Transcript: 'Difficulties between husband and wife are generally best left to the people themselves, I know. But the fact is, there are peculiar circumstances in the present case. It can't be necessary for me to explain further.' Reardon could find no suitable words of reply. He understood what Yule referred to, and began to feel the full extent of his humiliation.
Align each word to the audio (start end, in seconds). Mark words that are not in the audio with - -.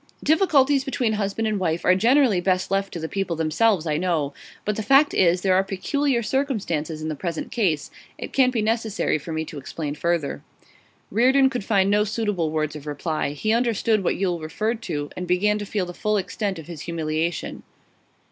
'Difficulties 0.23 0.83
between 0.83 1.13
husband 1.13 1.47
and 1.47 1.59
wife 1.59 1.85
are 1.85 1.93
generally 1.93 2.41
best 2.41 2.71
left 2.71 2.91
to 2.91 2.99
the 2.99 3.07
people 3.07 3.35
themselves, 3.35 3.85
I 3.85 3.97
know. 3.97 4.33
But 4.65 4.75
the 4.75 4.81
fact 4.81 5.13
is, 5.13 5.41
there 5.41 5.53
are 5.53 5.63
peculiar 5.63 6.23
circumstances 6.23 7.03
in 7.03 7.07
the 7.07 7.13
present 7.13 7.51
case. 7.51 7.91
It 8.17 8.33
can't 8.33 8.51
be 8.51 8.63
necessary 8.63 9.19
for 9.19 9.31
me 9.31 9.45
to 9.45 9.59
explain 9.59 9.93
further.' 9.93 10.41
Reardon 11.11 11.51
could 11.51 11.63
find 11.63 11.91
no 11.91 12.03
suitable 12.03 12.49
words 12.49 12.75
of 12.75 12.87
reply. 12.87 13.33
He 13.33 13.53
understood 13.53 14.03
what 14.03 14.15
Yule 14.15 14.39
referred 14.39 14.81
to, 14.89 15.11
and 15.15 15.27
began 15.27 15.59
to 15.59 15.67
feel 15.67 15.85
the 15.85 15.93
full 15.93 16.17
extent 16.17 16.57
of 16.57 16.65
his 16.65 16.81
humiliation. 16.81 17.61